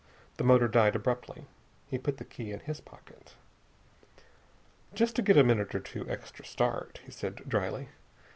The 0.37 0.43
motor 0.43 0.67
died 0.67 0.95
abruptly. 0.95 1.45
He 1.85 1.99
put 1.99 2.17
the 2.17 2.25
key 2.25 2.51
in 2.51 2.61
his 2.61 2.81
pocket. 2.81 3.35
"Just 4.95 5.15
to 5.17 5.21
get 5.21 5.37
a 5.37 5.43
minute 5.43 5.75
or 5.75 5.79
two 5.79 6.09
extra 6.09 6.43
start," 6.43 6.99
he 7.05 7.11
said 7.11 7.47
dryly. 7.47 7.89